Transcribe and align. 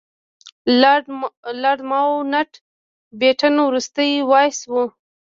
لارډ 1.61 1.79
ماونټ 1.89 2.51
بیټن 3.19 3.55
وروستی 3.65 4.11
وایسराय 4.31 4.69
و. 4.87 4.89